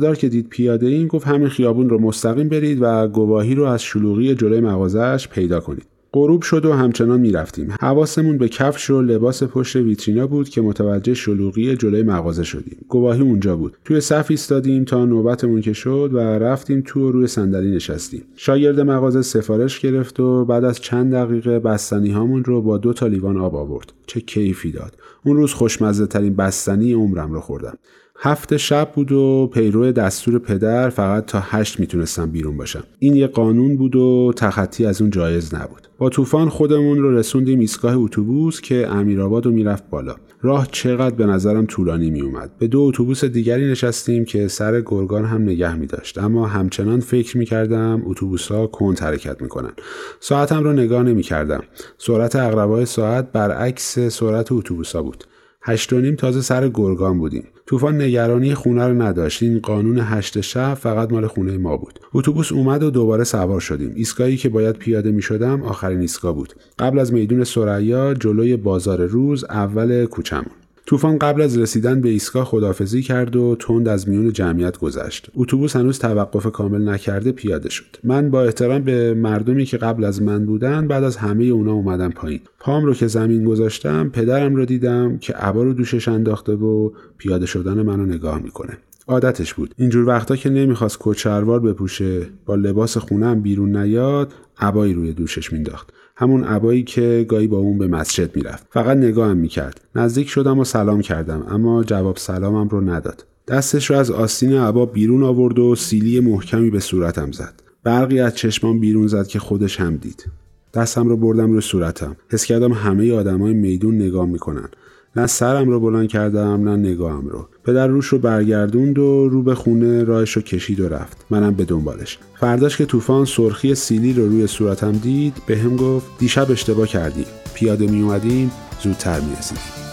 دار 0.02 0.16
که 0.16 0.30
دید 0.30 0.50
پیاده 0.50 0.88
این 0.88 1.08
گفت 1.08 1.28
همین 1.28 1.50
خیابون 1.50 1.90
رو 1.90 2.02
مستقیم 2.02 2.50
برید 2.50 2.78
و 2.82 3.08
گواهی 3.08 3.56
رو 3.56 3.64
از 3.64 3.84
شلوغی 3.84 4.36
جلوی 4.36 4.60
مغازهش 4.60 5.28
پیدا 5.28 5.60
کنید. 5.60 5.97
غروب 6.18 6.42
شد 6.42 6.66
و 6.66 6.74
همچنان 6.74 7.20
می‌رفتیم. 7.20 7.76
حواسمون 7.80 8.38
به 8.38 8.50
کفش 8.50 8.90
و 8.90 9.02
لباس 9.02 9.44
پشت 9.44 9.76
ویترینا 9.76 10.28
بود 10.28 10.50
که 10.50 10.62
متوجه 10.62 11.14
شلوغی 11.14 11.76
جلوی 11.76 12.04
مغازه 12.04 12.44
شدیم. 12.44 12.86
گواهی 12.90 13.22
اونجا 13.22 13.58
بود. 13.58 13.78
توی 13.86 14.02
صف 14.02 14.26
ایستادیم 14.30 14.84
تا 14.84 15.06
نوبتمون 15.06 15.62
که 15.62 15.74
شد 15.74 16.10
و 16.14 16.20
رفتیم 16.20 16.84
تو 16.86 17.12
روی 17.12 17.28
صندلی 17.28 17.76
نشستیم. 17.76 18.24
شاگرد 18.36 18.80
مغازه 18.80 19.22
سفارش 19.22 19.80
گرفت 19.80 20.20
و 20.20 20.46
بعد 20.46 20.64
از 20.64 20.80
چند 20.80 21.14
دقیقه 21.14 21.60
بستنی 21.60 22.12
هامون 22.12 22.44
رو 22.44 22.62
با 22.62 22.78
دو 22.78 22.94
تا 22.94 23.08
لیوان 23.08 23.38
آب 23.38 23.56
آورد. 23.56 23.94
چه 24.08 24.22
کیفی 24.22 24.72
داد. 24.72 24.98
اون 25.26 25.38
روز 25.38 25.54
خوشمزه 25.54 26.06
ترین 26.06 26.36
بستنی 26.36 26.94
عمرم 26.94 27.34
رو 27.34 27.40
خوردم. 27.40 27.78
هفت 28.20 28.58
شب 28.58 28.92
بود 28.96 29.12
و 29.12 29.50
پیرو 29.54 29.92
دستور 29.92 30.40
پدر 30.40 30.90
فقط 30.90 31.26
تا 31.26 31.40
هشت 31.44 31.80
می‌تونستم 31.80 32.32
بیرون 32.32 32.58
باشم 32.58 32.84
این 33.00 33.16
یه 33.16 33.28
قانون 33.28 33.78
بود 33.78 33.96
و 33.96 34.34
تخطی 34.36 34.86
از 34.86 35.02
اون 35.02 35.10
جایز 35.10 35.56
نبود. 35.56 35.88
با 35.98 36.10
طوفان 36.10 36.50
خودمون 36.50 36.98
رو 36.98 37.18
رسوندیم 37.18 37.60
ایستگاه 37.60 37.96
اتوبوس 37.98 38.62
که 38.62 38.88
امیرآباد 38.88 39.46
رو 39.46 39.52
می‌رفت 39.52 39.90
بالا. 39.90 40.16
راه 40.42 40.68
چقدر 40.72 41.16
به 41.16 41.26
نظرم 41.26 41.66
طولانی 41.66 42.10
میومد 42.10 42.52
به 42.60 42.68
دو 42.68 42.82
اتوبوس 42.82 43.26
دیگری 43.26 43.72
نشستیم 43.72 44.26
که 44.26 44.48
سر 44.48 44.82
گرگان 44.82 45.26
هم 45.26 45.42
نگه 45.42 45.76
می 45.76 45.88
داشت 45.88 46.18
اما 46.18 46.48
همچنان 46.48 47.00
فکر 47.00 47.38
می 47.38 47.46
کردم 47.46 48.02
اتوبوس 48.06 48.52
ها 48.52 48.68
کند 48.68 49.00
حرکت 49.00 49.42
می‌کنن. 49.42 49.72
ساعتم 50.20 50.64
رو 50.64 50.74
نگاه 50.74 51.04
نمی 51.04 51.24
کردم 51.24 51.64
سرعت 51.98 52.36
اقربای 52.36 52.86
ساعت 52.86 53.32
برعکس 53.32 54.00
سرعت 54.00 54.52
اتوبوس 54.52 54.96
ها 54.96 55.04
بود. 55.04 55.24
هشت 55.62 55.94
و 55.94 56.00
نیم 56.00 56.16
تازه 56.16 56.42
سر 56.42 56.70
گرگان 56.70 57.20
بودیم. 57.20 57.44
طوفان 57.68 58.02
نگرانی 58.02 58.54
خونه 58.54 58.88
رو 58.88 59.02
نداشت. 59.02 59.44
این 59.44 59.60
قانون 59.60 60.00
هشت 60.00 60.42
شب 60.42 60.74
فقط 60.74 61.12
مال 61.12 61.28
خونه 61.28 61.58
ما 61.58 61.78
بود. 61.78 62.00
اتوبوس 62.14 62.52
اومد 62.52 62.84
و 62.84 62.92
دوباره 62.92 63.24
سوار 63.24 63.60
شدیم. 63.60 63.92
ایستگاهی 63.96 64.38
که 64.38 64.50
باید 64.50 64.76
پیاده 64.76 65.12
می 65.12 65.22
شدم 65.22 65.64
آخرین 65.64 66.02
ایستگاه 66.02 66.36
بود. 66.36 66.54
قبل 66.80 67.00
از 67.00 67.14
میدون 67.14 67.44
سریا 67.44 68.14
جلوی 68.14 68.58
بازار 68.58 69.06
روز 69.06 69.44
اول 69.44 70.06
کوچمون 70.06 70.67
طوفان 70.88 71.18
قبل 71.18 71.42
از 71.42 71.58
رسیدن 71.58 72.02
به 72.02 72.10
ایستگاه 72.10 72.46
خدافزی 72.46 73.02
کرد 73.02 73.36
و 73.36 73.56
تند 73.60 73.88
از 73.88 74.10
میون 74.10 74.34
جمعیت 74.34 74.78
گذشت. 74.78 75.28
اتوبوس 75.36 75.76
هنوز 75.76 76.00
توقف 76.00 76.52
کامل 76.52 76.90
نکرده 76.90 77.32
پیاده 77.32 77.70
شد. 77.70 77.98
من 78.04 78.32
با 78.32 78.44
احترام 78.44 78.84
به 78.84 79.14
مردمی 79.14 79.66
که 79.66 79.78
قبل 79.78 80.04
از 80.04 80.22
من 80.22 80.46
بودن 80.46 80.88
بعد 80.88 81.04
از 81.04 81.18
همه 81.18 81.46
اونا 81.46 81.74
اومدم 81.74 82.10
پایین. 82.10 82.40
پام 82.60 82.86
رو 82.86 82.94
که 82.94 83.08
زمین 83.08 83.44
گذاشتم 83.44 84.10
پدرم 84.10 84.56
رو 84.56 84.66
دیدم 84.66 85.18
که 85.18 85.34
عبا 85.34 85.64
رو 85.64 85.74
دوشش 85.74 86.08
انداخته 86.08 86.54
و 86.54 86.92
پیاده 87.18 87.46
شدن 87.46 87.82
منو 87.82 88.06
نگاه 88.06 88.42
می‌کنه. 88.42 88.78
عادتش 89.08 89.54
بود. 89.54 89.74
اینجور 89.78 90.08
وقتا 90.08 90.36
که 90.36 90.50
نمی‌خواست 90.50 90.98
کچروار 91.00 91.60
بپوشه 91.60 92.22
با 92.46 92.56
لباس 92.56 92.98
خونم 92.98 93.42
بیرون 93.42 93.78
نیاد 93.78 94.34
عبایی 94.60 94.94
روی 94.94 95.14
دوشش 95.14 95.54
مینداخت 95.54 95.94
همون 96.20 96.44
عبایی 96.44 96.84
که 96.84 97.26
گاهی 97.30 97.48
با 97.48 97.58
اون 97.58 97.78
به 97.78 97.88
مسجد 97.88 98.36
می‌رفت. 98.36 98.68
فقط 98.72 98.98
نگاهم 98.98 99.38
می‌کرد. 99.38 99.82
نزدیک 99.96 100.30
شدم 100.30 100.60
و 100.60 100.64
سلام 100.64 101.02
کردم 101.02 101.46
اما 101.50 101.84
جواب 101.84 102.18
سلامم 102.18 102.68
رو 102.68 102.82
نداد. 102.82 103.26
دستش 103.48 103.90
رو 103.90 103.96
از 103.96 104.12
آستین 104.12 104.54
عبا 104.54 104.86
بیرون 104.86 105.24
آورد 105.24 105.60
و 105.60 105.76
سیلی 105.76 106.20
محکمی 106.20 106.70
به 106.70 106.80
صورتم 106.80 107.32
زد. 107.32 107.54
برقی 107.84 108.20
از 108.20 108.36
چشمام 108.36 108.80
بیرون 108.80 109.08
زد 109.08 109.28
که 109.28 109.40
خودش 109.40 109.80
هم 109.80 109.96
دید. 109.96 110.26
دستم 110.74 111.08
رو 111.08 111.18
بردم 111.18 111.54
رو 111.54 111.62
صورتم. 111.62 112.16
حس 112.30 112.46
کردم 112.46 112.72
همه 112.72 113.14
آدمای 113.14 113.54
میدون 113.54 113.96
نگاه 113.96 114.26
می‌کنن. 114.26 114.70
نه 115.18 115.28
سرم 115.28 115.70
رو 115.70 115.80
بلند 115.80 116.08
کردم 116.10 116.70
نه 116.70 116.90
نگاهم 116.90 117.28
رو. 117.28 117.48
پدر 117.66 117.88
روش 117.88 118.06
رو 118.06 118.18
برگردوند 118.18 119.00
و 119.00 119.30
رو 119.30 119.44
به 119.44 119.56
خونه 119.56 120.04
راهش 120.04 120.32
رو 120.32 120.42
کشید 120.42 120.80
و 120.80 120.90
رفت. 120.90 121.26
منم 121.30 121.54
به 121.54 121.66
دنبالش. 121.66 122.18
فرداش 122.40 122.78
که 122.78 122.86
طوفان 122.86 123.26
سرخی 123.26 123.76
سیلی 123.76 124.14
رو 124.14 124.28
روی 124.28 124.48
صورتم 124.48 124.92
دید 124.92 125.34
به 125.48 125.58
هم 125.58 125.76
گفت 125.76 126.08
دیشب 126.20 126.52
اشتباه 126.52 126.88
کردیم 126.88 127.26
پیاده 127.54 127.88
می 127.88 128.02
اومدیم 128.02 128.52
زودتر 128.84 129.20
می 129.20 129.36
رسیدیم 129.40 129.88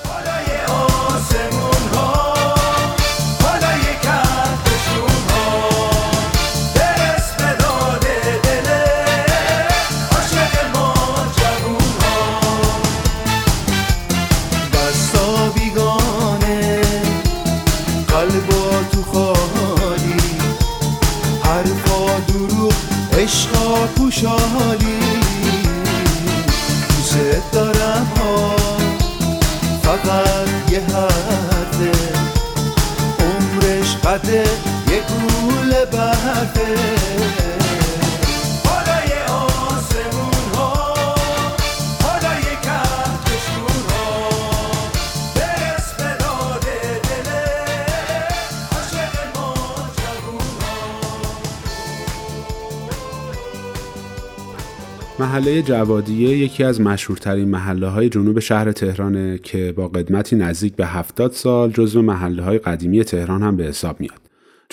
محله 55.35 55.62
جوادیه 55.62 56.38
یکی 56.38 56.64
از 56.64 56.81
مشهورترین 56.81 57.49
محله 57.49 57.88
های 57.88 58.09
جنوب 58.09 58.38
شهر 58.38 58.73
تهرانه 58.73 59.38
که 59.38 59.73
با 59.73 59.88
قدمتی 59.88 60.37
نزدیک 60.37 60.76
به 60.76 60.87
70 60.87 61.33
سال 61.33 61.71
جزو 61.71 62.03
محله 62.03 62.43
های 62.43 62.59
قدیمی 62.59 63.05
تهران 63.05 63.43
هم 63.43 63.57
به 63.57 63.64
حساب 63.64 64.00
میاد. 64.00 64.21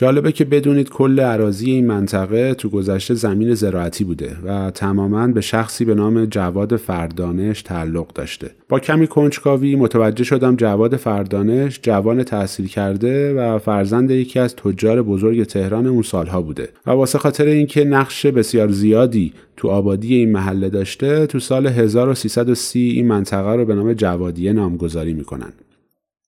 جالبه 0.02 0.32
که 0.32 0.46
بدونید 0.46 0.90
کل 0.90 1.20
عراضی 1.20 1.72
این 1.72 1.88
منطقه 1.88 2.54
تو 2.54 2.70
گذشته 2.70 3.14
زمین 3.14 3.54
زراعتی 3.54 4.04
بوده 4.04 4.38
و 4.46 4.72
تماما 4.72 5.28
به 5.28 5.42
شخصی 5.42 5.86
به 5.86 5.96
نام 5.96 6.26
جواد 6.26 6.76
فردانش 6.76 7.62
تعلق 7.62 8.14
داشته. 8.14 8.52
با 8.70 8.80
کمی 8.80 9.08
کنجکاوی 9.08 9.76
متوجه 9.76 10.24
شدم 10.24 10.56
جواد 10.56 10.96
فردانش 10.96 11.80
جوان 11.84 12.24
تحصیل 12.24 12.68
کرده 12.68 13.34
و 13.34 13.60
فرزند 13.60 14.12
یکی 14.12 14.40
از 14.40 14.56
تجار 14.56 15.02
بزرگ 15.02 15.44
تهران 15.44 15.88
اون 15.88 16.02
سالها 16.02 16.42
بوده 16.42 16.70
و 16.88 16.92
واسه 16.92 17.20
خاطر 17.20 17.46
اینکه 17.46 17.86
نقش 17.86 18.26
بسیار 18.26 18.72
زیادی 18.72 19.34
تو 19.58 19.68
آبادی 19.68 20.16
این 20.16 20.32
محله 20.32 20.70
داشته 20.70 21.28
تو 21.28 21.40
سال 21.40 21.68
1330 21.68 22.80
این 22.80 23.08
منطقه 23.08 23.54
رو 23.56 23.66
به 23.66 23.76
نام 23.76 23.94
جوادیه 23.94 24.54
نامگذاری 24.54 25.14
می‌کنن. 25.14 25.54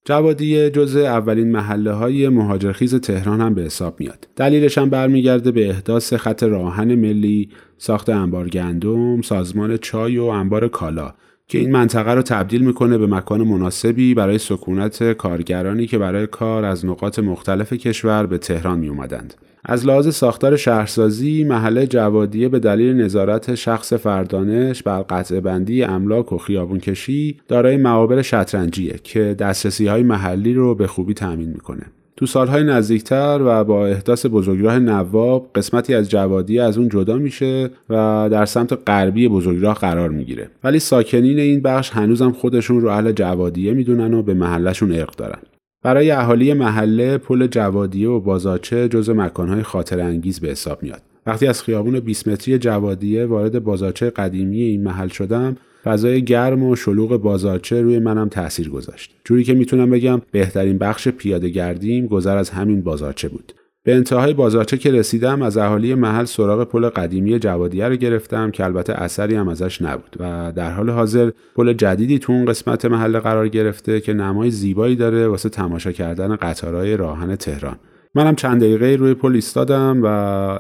جوادیه 0.05 0.69
جزء 0.69 1.05
اولین 1.05 1.51
محله 1.51 1.91
های 1.91 2.29
مهاجرخیز 2.29 2.95
تهران 2.95 3.41
هم 3.41 3.53
به 3.53 3.61
حساب 3.61 3.99
میاد. 3.99 4.27
دلیلش 4.35 4.77
هم 4.77 4.89
برمیگرده 4.89 5.51
به 5.51 5.69
احداث 5.69 6.13
خط 6.13 6.43
راهن 6.43 6.95
ملی، 6.95 7.49
ساخت 7.77 8.09
انبار 8.09 8.49
گندم، 8.49 9.21
سازمان 9.21 9.77
چای 9.77 10.17
و 10.17 10.23
انبار 10.23 10.67
کالا 10.67 11.13
که 11.47 11.57
این 11.57 11.71
منطقه 11.71 12.13
رو 12.13 12.21
تبدیل 12.21 12.65
می‌کنه 12.65 12.97
به 12.97 13.07
مکان 13.07 13.41
مناسبی 13.41 14.13
برای 14.13 14.37
سکونت 14.37 15.11
کارگرانی 15.11 15.87
که 15.87 15.97
برای 15.97 16.27
کار 16.27 16.65
از 16.65 16.85
نقاط 16.85 17.19
مختلف 17.19 17.73
کشور 17.73 18.25
به 18.25 18.37
تهران 18.37 18.79
می 18.79 18.87
اومدند. 18.87 19.33
از 19.65 19.87
لحاظ 19.87 20.15
ساختار 20.15 20.55
شهرسازی 20.55 21.43
محله 21.43 21.87
جوادیه 21.87 22.49
به 22.49 22.59
دلیل 22.59 22.95
نظارت 22.95 23.55
شخص 23.55 23.93
فردانش 23.93 24.83
بر 24.83 25.01
قطع 25.01 25.39
بندی 25.39 25.83
املاک 25.83 26.31
و 26.33 26.37
خیابون 26.37 26.79
کشی 26.79 27.39
دارای 27.47 27.77
معابر 27.77 28.21
شطرنجیه 28.21 28.99
که 29.03 29.35
دسترسی 29.39 29.87
های 29.87 30.03
محلی 30.03 30.53
رو 30.53 30.75
به 30.75 30.87
خوبی 30.87 31.13
تأمین 31.13 31.49
می‌کنه. 31.49 31.83
تو 32.15 32.25
سالهای 32.25 32.63
نزدیکتر 32.63 33.39
و 33.45 33.63
با 33.63 33.87
احداث 33.87 34.25
بزرگراه 34.31 34.79
نواب 34.79 35.49
قسمتی 35.55 35.93
از 35.93 36.09
جوادی 36.09 36.59
از 36.59 36.77
اون 36.77 36.89
جدا 36.89 37.17
میشه 37.17 37.69
و 37.89 38.29
در 38.31 38.45
سمت 38.45 38.79
غربی 38.87 39.27
بزرگراه 39.27 39.75
قرار 39.75 40.09
می‌گیره. 40.09 40.49
ولی 40.63 40.79
ساکنین 40.79 41.39
این 41.39 41.61
بخش 41.61 41.89
هنوزم 41.89 42.31
خودشون 42.31 42.81
رو 42.81 42.89
اهل 42.89 43.11
جوادیه 43.11 43.73
می‌دونن 43.73 44.13
و 44.13 44.23
به 44.23 44.33
محلشون 44.33 44.91
ارق 44.91 45.15
دارن. 45.15 45.39
برای 45.83 46.11
اهالی 46.11 46.53
محله 46.53 47.17
پل 47.17 47.47
جوادیه 47.47 48.09
و 48.09 48.19
بازاچه 48.19 48.87
جز 48.87 49.09
مکانهای 49.09 49.63
خاطر 49.63 49.99
انگیز 49.99 50.39
به 50.39 50.47
حساب 50.47 50.83
میاد. 50.83 51.01
وقتی 51.25 51.47
از 51.47 51.63
خیابون 51.63 51.99
20 51.99 52.27
متری 52.27 52.57
جوادیه 52.57 53.25
وارد 53.25 53.63
بازارچه 53.63 54.09
قدیمی 54.09 54.61
این 54.61 54.83
محل 54.83 55.07
شدم 55.07 55.57
فضای 55.83 56.23
گرم 56.23 56.63
و 56.63 56.75
شلوغ 56.75 57.17
بازارچه 57.17 57.81
روی 57.81 57.99
منم 57.99 58.29
تاثیر 58.29 58.69
گذاشت. 58.69 59.15
جوری 59.25 59.43
که 59.43 59.53
می‌تونم 59.53 59.89
بگم 59.89 60.21
بهترین 60.31 60.77
بخش 60.77 61.07
پیاده 61.07 61.49
گردیم 61.49 62.07
گذر 62.07 62.37
از 62.37 62.49
همین 62.49 62.81
بازارچه 62.81 63.29
بود. 63.29 63.53
به 63.85 63.95
انتهای 63.95 64.33
بازارچه 64.33 64.77
که 64.77 64.91
رسیدم 64.91 65.41
از 65.41 65.57
اهالی 65.57 65.95
محل 65.95 66.25
سراغ 66.25 66.63
پل 66.63 66.89
قدیمی 66.89 67.39
جوادیه 67.39 67.87
رو 67.87 67.95
گرفتم 67.95 68.51
که 68.51 68.65
البته 68.65 68.93
اثری 68.93 69.35
هم 69.35 69.47
ازش 69.47 69.81
نبود 69.81 70.17
و 70.19 70.53
در 70.55 70.71
حال 70.71 70.89
حاضر 70.89 71.31
پل 71.55 71.73
جدیدی 71.73 72.19
تو 72.19 72.33
اون 72.33 72.45
قسمت 72.45 72.85
محل 72.85 73.19
قرار 73.19 73.47
گرفته 73.47 74.01
که 74.01 74.13
نمای 74.13 74.51
زیبایی 74.51 74.95
داره 74.95 75.27
واسه 75.27 75.49
تماشا 75.49 75.91
کردن 75.91 76.35
قطارهای 76.35 76.97
راهن 76.97 77.35
تهران. 77.35 77.75
منم 78.15 78.35
چند 78.35 78.61
دقیقه 78.61 78.95
روی 78.95 79.13
پل 79.13 79.35
ایستادم 79.35 80.03
و 80.03 80.05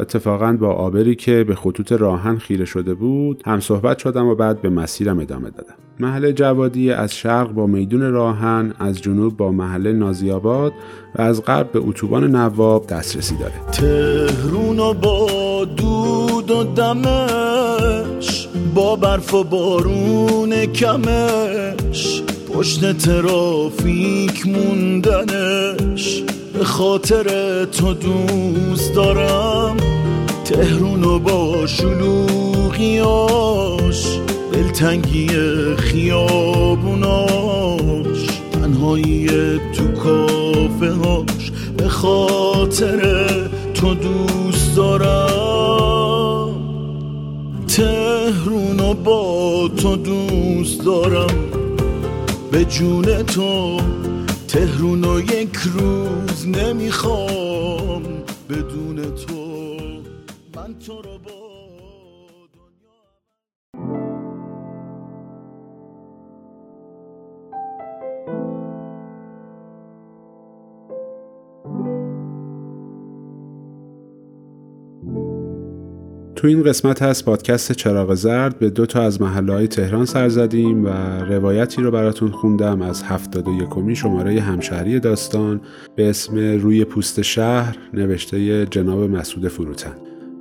اتفاقا 0.01 0.53
با 0.53 0.71
آبری 0.73 1.15
که 1.15 1.43
به 1.43 1.55
خطوط 1.55 1.91
راهن 1.91 2.37
خیره 2.37 2.65
شده 2.65 2.93
بود 2.93 3.43
هم 3.45 3.59
صحبت 3.59 3.97
شدم 3.97 4.27
و 4.27 4.35
بعد 4.35 4.61
به 4.61 4.69
مسیرم 4.69 5.19
ادامه 5.19 5.49
دادم. 5.49 5.73
محل 5.99 6.31
جوادی 6.31 6.91
از 6.91 7.15
شرق 7.15 7.51
با 7.51 7.67
میدون 7.67 8.11
راهن 8.11 8.73
از 8.79 9.01
جنوب 9.01 9.37
با 9.37 9.51
محل 9.51 9.91
نازیاباد 9.91 10.73
و 11.15 11.21
از 11.21 11.43
غرب 11.43 11.71
به 11.71 11.79
اتوبان 11.79 12.35
نواب 12.35 12.87
دسترسی 12.87 13.35
داره. 13.37 13.53
تهرون 13.71 14.79
و 14.79 14.93
با 14.93 15.65
دود 15.65 16.51
و 16.51 16.63
دمش 16.63 18.47
با 18.75 18.95
برف 18.95 19.33
و 19.33 19.43
بارون 19.43 20.65
کمش 20.65 22.23
پشت 22.53 22.97
ترافیک 22.97 24.47
موندنش. 24.47 26.23
به 26.63 26.69
خاطر 26.69 27.25
تو 27.65 27.93
دوست 27.93 28.93
دارم. 28.93 29.77
تهرونو 30.45 31.19
با 31.19 31.67
شلوغیاش 31.67 32.99
دلتنگی 34.53 35.27
خیابوناش. 35.77 37.19
تنهایی 38.51 39.27
تو 39.73 39.87
کافه 40.03 40.91
هاش 40.91 41.51
به 41.77 41.87
خاطر 41.87 43.25
تو 43.73 43.93
دوست 43.93 44.75
دارم. 44.75 46.49
تهرونو 47.67 48.93
با 48.93 49.69
تو 49.77 49.95
دوست 49.95 50.85
دارم. 50.85 51.35
به 52.51 52.65
جون 52.65 53.23
تو 53.23 53.77
تهرون 54.53 55.03
و 55.05 55.19
یک 55.19 55.55
روز 55.55 56.47
نمی‌خوام 56.47 58.03
بدون 58.49 59.15
تو. 59.15 59.55
من 60.55 60.79
تو 60.79 61.01
رو 61.01 61.17
با 61.17 61.42
تو 76.43 76.49
این 76.49 76.63
قسمت 76.63 77.01
هست 77.01 77.25
پادکست 77.25 77.71
چراغ 77.71 78.13
زرد 78.13 78.59
به 78.59 78.69
دو 78.69 78.85
تا 78.85 79.01
از 79.01 79.21
محله 79.21 79.53
های 79.53 79.67
تهران 79.67 80.05
سر 80.05 80.29
زدیم 80.29 80.85
و 80.85 80.89
روایتی 81.29 81.81
رو 81.81 81.91
براتون 81.91 82.31
خوندم. 82.31 82.81
از 82.81 83.03
هفتاد 83.03 83.47
و 83.47 83.53
یکمی 83.61 83.95
شماره 83.95 84.41
همشهری 84.41 84.99
داستان 84.99 85.61
به 85.95 86.09
اسم 86.09 86.37
روی 86.37 86.85
پوست 86.85 87.21
شهر 87.21 87.77
نوشته 87.93 88.65
جناب 88.65 88.99
مسعود 88.99 89.47
فروتن. 89.47 89.95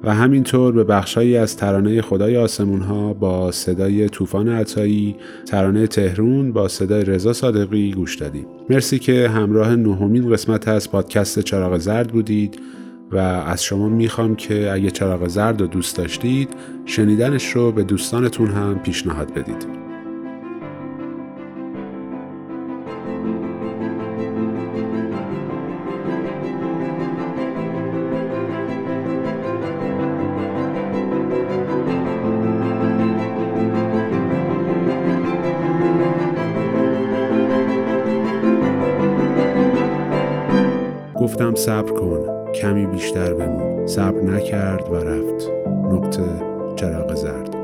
و 0.04 0.14
همینطور 0.14 0.72
به 0.72 0.84
بخشهایی 0.84 1.36
از 1.36 1.56
ترانه 1.56 2.02
خدای 2.02 2.36
آسمون 2.36 2.80
ها 2.80 3.12
با 3.12 3.52
صدای 3.52 4.08
طوفان 4.08 4.48
عطایی 4.48 5.16
ترانه 5.46 5.86
تهرون 5.86 6.52
با 6.52 6.68
صدای 6.68 7.04
رضا 7.04 7.32
صادقی 7.32 7.92
گوش 7.92 8.16
دادیم. 8.16 8.46
مرسی 8.70 8.98
که 8.98 9.28
همراه 9.28 9.76
نهمین 9.76 10.30
قسمت 10.30 10.68
از 10.68 10.90
پادکست 10.90 11.40
چراغ 11.40 11.78
زرد 11.78 12.12
بودید. 12.12 12.58
و 13.12 13.18
از 13.18 13.64
شما 13.64 13.88
می‌خوام 13.88 14.36
که 14.36 14.72
اگه 14.72 14.90
چراغ 14.90 15.28
زرد 15.28 15.60
رو 15.60 15.66
دوست 15.66 15.96
داشتید 15.96 16.48
شنیدنش 16.86 17.50
رو 17.50 17.72
به 17.72 17.82
دوستانتون 17.82 18.50
هم 18.50 18.78
پیشنهاد 18.78 19.34
بدید. 19.34 19.81
صبر 43.86 44.20
نکرد 44.22 44.90
و 44.90 44.94
رفت. 44.94 45.50
نقطه 45.66 46.22
چراغ 46.76 47.14
زرد. 47.14 47.61